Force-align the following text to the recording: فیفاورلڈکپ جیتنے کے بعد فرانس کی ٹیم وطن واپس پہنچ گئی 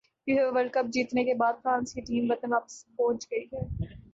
فیفاورلڈکپ 0.27 0.87
جیتنے 0.93 1.23
کے 1.23 1.33
بعد 1.33 1.61
فرانس 1.63 1.93
کی 1.93 2.01
ٹیم 2.01 2.31
وطن 2.31 2.53
واپس 2.53 2.83
پہنچ 2.87 3.31
گئی 3.31 3.45